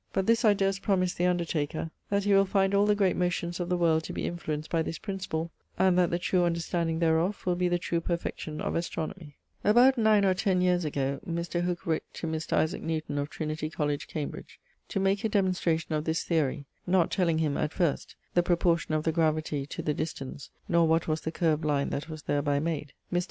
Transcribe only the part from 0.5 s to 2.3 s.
durst promise the undertaker; that